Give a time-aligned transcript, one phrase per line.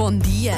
[0.00, 0.54] bom dia.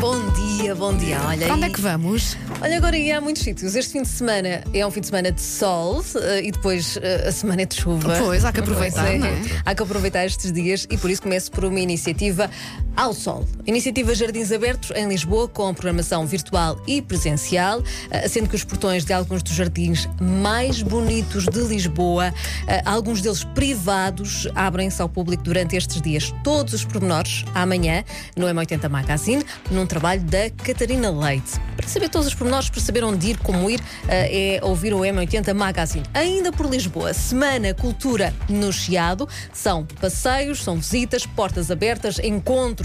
[0.00, 1.16] Bom dia, bom dia.
[1.28, 2.36] Olha, Para onde é que vamos?
[2.60, 3.76] olha agora aí há muitos sítios.
[3.76, 7.28] Este fim de semana é um fim de semana de sol eh, e depois eh,
[7.28, 8.16] a semana é de chuva.
[8.18, 9.40] Pois, há que aproveitar, Pois não é?
[9.64, 12.50] Há que aproveitar estes dias e por isso começo por uma iniciativa
[12.96, 13.46] ao sol.
[13.66, 19.04] Iniciativa Jardins Abertos em Lisboa com programação virtual e presencial, eh, sendo que os portões
[19.04, 22.32] de alguns dos jardins mais bonitos de Lisboa,
[22.66, 26.34] eh, alguns deles privados, abrem-se ao público durante estes dias.
[26.44, 28.04] Todos os pormenores amanhã
[28.36, 31.52] no M80 Magazine, num trabalho da Catarina Leite.
[31.76, 35.00] Para saber todos os pormenores, para saber onde ir, como ir, eh, é ouvir o
[35.00, 36.04] M80 Magazine.
[36.12, 39.28] Ainda por Lisboa, Semana Cultura no Chiado.
[39.52, 42.81] São passeios, são visitas, portas abertas, encontros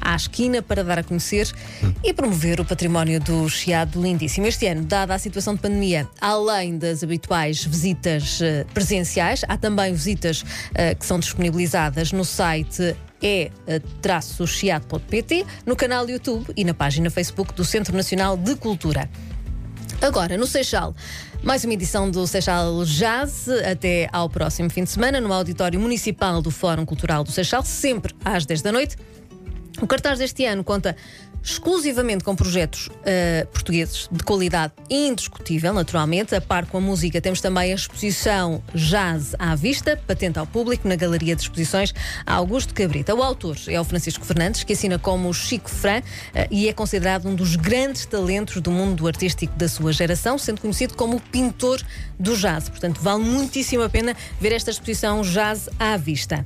[0.00, 1.50] à esquina para dar a conhecer
[2.02, 4.46] e promover o património do Chiado lindíssimo.
[4.46, 9.92] Este ano, dada a situação de pandemia, além das habituais visitas eh, presenciais, há também
[9.92, 10.44] visitas
[10.74, 13.80] eh, que são disponibilizadas no site é eh,
[14.46, 19.10] chiado.pt, no canal YouTube e na página Facebook do Centro Nacional de Cultura.
[20.00, 20.94] Agora, no Seixal,
[21.42, 26.40] mais uma edição do Seixal Jazz, até ao próximo fim de semana, no Auditório Municipal
[26.40, 28.96] do Fórum Cultural do Seixal, sempre às 10 da noite.
[29.80, 30.94] O cartaz deste ano conta
[31.42, 36.34] exclusivamente com projetos eh, portugueses de qualidade indiscutível, naturalmente.
[36.34, 40.86] A par com a música, temos também a exposição Jazz à Vista, patente ao público,
[40.86, 41.94] na Galeria de Exposições
[42.26, 43.14] Augusto Cabrita.
[43.14, 46.02] O autor é o Francisco Fernandes, que assina como Chico Fran
[46.34, 50.60] eh, e é considerado um dos grandes talentos do mundo artístico da sua geração, sendo
[50.60, 51.80] conhecido como o pintor
[52.18, 52.68] do jazz.
[52.68, 56.44] Portanto, vale muitíssimo a pena ver esta exposição Jazz à Vista.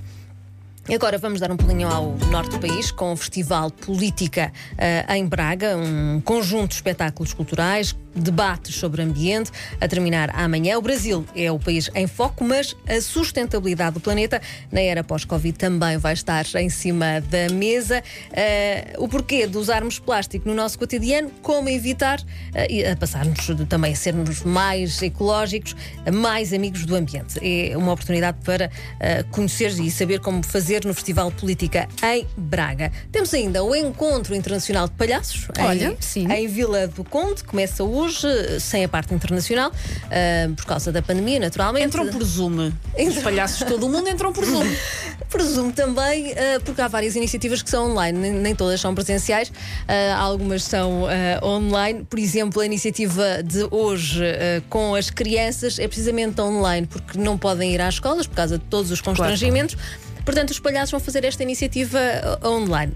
[0.86, 5.16] E agora vamos dar um pulinho ao norte do país com o Festival Política eh,
[5.16, 10.78] em Braga, um conjunto de espetáculos culturais, debates sobre ambiente, a terminar amanhã.
[10.78, 15.58] O Brasil é o país em foco, mas a sustentabilidade do planeta na era pós-Covid
[15.58, 18.02] também vai estar em cima da mesa.
[18.32, 22.20] Eh, o porquê de usarmos plástico no nosso cotidiano, como evitar
[22.54, 25.74] eh, e a passarmos também a sermos mais ecológicos,
[26.12, 27.38] mais amigos do ambiente.
[27.42, 28.70] É uma oportunidade para
[29.00, 32.92] eh, conhecer e saber como fazer no Festival Política em Braga.
[33.10, 36.30] Temos ainda o Encontro Internacional de Palhaços em- Olha, sim.
[36.30, 37.42] em Vila do Conde.
[37.44, 39.72] Começa hoje, eh, sem a parte internacional,
[40.10, 41.86] eh, por causa da pandemia, naturalmente.
[41.86, 42.72] Entram por Zoom.
[42.98, 44.64] Os palhaços de todo o mundo entram por Zoom.
[45.30, 49.52] Presumo também, eh, porque há várias iniciativas que são online, nem, nem todas são presenciais,
[49.88, 51.04] eh, algumas são
[51.42, 52.04] online.
[52.08, 54.22] Por exemplo, a iniciativa de hoje
[54.68, 58.64] com as crianças é precisamente online, porque não podem ir às escolas por causa de
[58.64, 59.76] todos os constrangimentos.
[60.24, 62.92] Portanto, os palhaços vão fazer esta iniciativa eh, online.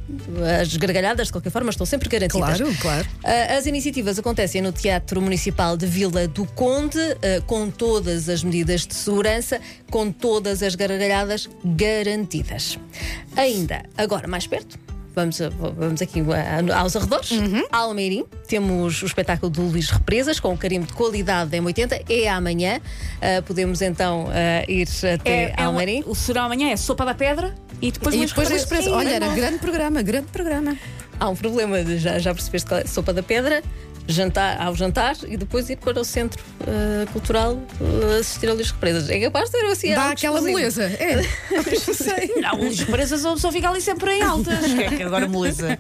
[0.61, 2.57] As gargalhadas, de qualquer forma, estão sempre garantidas.
[2.59, 3.09] Claro, claro.
[3.23, 8.43] Uh, As iniciativas acontecem no Teatro Municipal de Vila do Conde, uh, com todas as
[8.43, 12.79] medidas de segurança, com todas as gargalhadas garantidas.
[13.37, 14.88] Ainda, agora mais perto.
[15.19, 15.39] Vamos,
[15.77, 16.21] vamos aqui
[16.73, 17.31] a- aos arredores.
[17.73, 22.05] Almeirim, temos o espetáculo do Luís Represas, com o carimbo de qualidade da M80.
[22.09, 22.81] É amanhã.
[23.17, 26.05] Uh, podemos então uh, ir até É, é Almeirim.
[26.07, 27.53] um, o serão amanhã é sopa da pedra
[27.83, 28.85] e depois E umas depois expressa.
[28.85, 30.77] Sim, Olha, é era grande programa, grande programa.
[31.21, 32.87] Há um problema, já, já percebeste qual é?
[32.87, 33.61] Sopa da Pedra,
[34.09, 38.71] jantar, ao jantar e depois ir para o Centro eh, Cultural eh, assistir a Luís
[38.71, 39.11] Represas.
[39.11, 40.85] É capaz de ter assim Dá aquela moleza.
[40.85, 41.21] É.
[41.53, 42.33] Eu sei.
[42.41, 44.59] Não, os presas ou só fica ali sempre em altas.
[44.79, 45.79] Que é que agora moleza.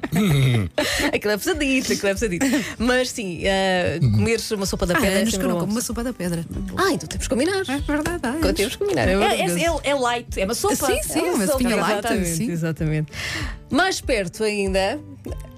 [1.12, 2.46] Aquilo é pesadito, aquilo é pesadito.
[2.78, 5.80] Mas sim, eh, comer uma sopa da pedra é anos que eu não como uma
[5.80, 6.44] sopa da pedra.
[6.76, 7.62] Ah, então temos que combinar.
[7.68, 8.52] É verdade, Então.
[8.52, 9.08] Temos que combinar.
[9.08, 9.80] É, É, maravilhoso.
[9.84, 10.74] é, é light, é uma sopa.
[10.74, 11.52] Sim, sim, É uma sopa.
[11.52, 11.98] sopinha light.
[11.98, 12.50] Exatamente, sim.
[12.50, 13.12] exatamente.
[13.70, 14.98] Mais perto ainda,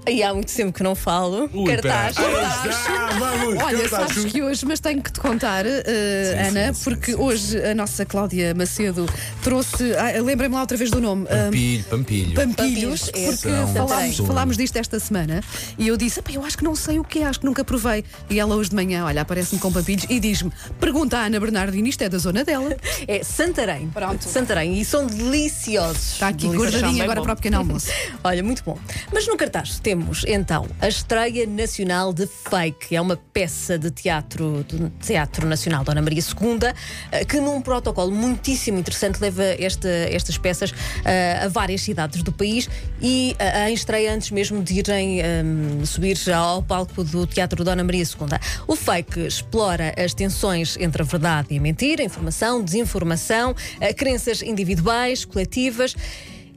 [0.09, 2.17] e há muito tempo que não falo, Ui, cartaz.
[2.17, 2.29] pera.
[2.63, 4.09] Aí está, vamos, Olha, cartaz.
[4.15, 8.55] sabes que hoje, mas tenho que te contar, eh, Ana, porque hoje a nossa Cláudia
[8.55, 9.07] Macedo
[9.43, 9.95] trouxe.
[9.97, 11.27] Ah, Lembrem-me lá outra vez do nome.
[11.27, 12.35] Pampilho, pampilho.
[12.35, 13.27] Pampilhos, Pampilhos, é.
[13.27, 15.43] porque São falámos, falámos disto esta semana
[15.79, 17.63] e eu disse: "Epá, Eu acho que não sei o que é, acho que nunca
[17.65, 18.05] provei.
[18.29, 20.51] E ela hoje de manhã, olha, aparece-me com pampilhos e diz-me:
[20.81, 22.75] Pergunta à Ana Bernardino, isto é da zona dela.
[23.07, 23.89] É Santarém.
[23.89, 24.25] Pronto.
[24.25, 24.81] Santarém.
[24.81, 26.15] E são deliciosos.
[26.15, 27.25] Está aqui bem agora bom.
[27.25, 27.89] para o pequeno almoço.
[28.25, 28.79] Olha, muito bom.
[29.13, 34.63] Mas no cartaz temos então a estreia nacional de Fake, é uma peça de teatro
[34.69, 36.73] do Teatro Nacional Dona Maria II,
[37.11, 40.73] eh, que num protocolo muitíssimo interessante leva esta- estas peças
[41.05, 42.71] eh, a várias cidades do país
[43.03, 47.83] e eh, em estreia antes mesmo de irem ehm, subir ao palco do Teatro Dona
[47.83, 48.39] Maria II.
[48.69, 54.41] O Fake explora as tensões entre a verdade e a mentira, informação, desinformação, eh, crenças
[54.41, 55.97] individuais, coletivas.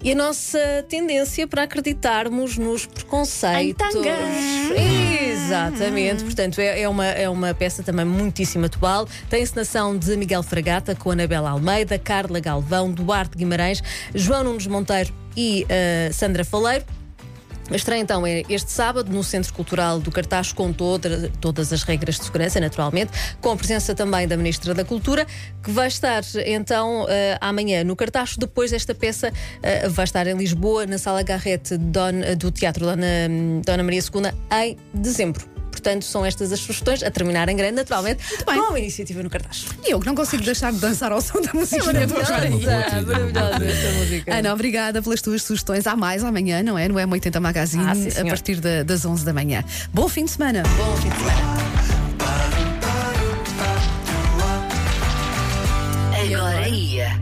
[0.04, 0.60] E a nossa
[0.90, 3.88] tendência para acreditarmos nos preconceitos.
[5.32, 9.08] Exatamente, portanto, é, é uma, é uma peça também muitíssimo atual.
[9.30, 13.82] Tem encenação de Miguel Fragata com Anabela Almeida, Carla Galvão, Duarte Guimarães,
[14.14, 16.84] João Nunes Monteiro e eh, Sandra Faleiro.
[17.74, 21.82] A estreia então é este sábado no Centro Cultural do Cartaz, com toda, todas as
[21.82, 23.12] regras de segurança, naturalmente,
[23.42, 25.26] com a presença também da Ministra da Cultura,
[25.64, 28.38] que vai estar então eh, amanhã no Cartaz.
[28.38, 29.34] Depois, esta peça
[29.64, 33.06] eh, vai estar em Lisboa, na Sala Garrete Don- do Teatro Dona,
[33.66, 34.32] Dona Maria II,
[34.62, 35.53] em dezembro.
[35.74, 39.66] Portanto, são estas as sugestões, a terminar em grande, naturalmente, com a iniciativa no cartaz.
[39.84, 41.84] E eu que não consigo deixar de dançar ao som da é música.
[41.84, 44.36] É maravilhosa, maravilhosa esta música.
[44.36, 45.88] Ana, obrigada pelas tuas sugestões.
[45.88, 46.88] Há mais amanhã, não é?
[46.88, 49.64] No M80 Magazine, ah, sim, a partir das 11 da manhã.
[49.92, 50.64] Bom fim de semana.
[50.78, 51.84] Bom fim de semana.
[56.24, 57.20] Agora ia.